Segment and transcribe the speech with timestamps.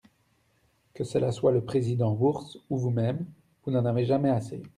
[0.95, 3.23] Que cela soit le président Woerth ou vous-même,
[3.63, 4.63] vous n’en avez jamais assez.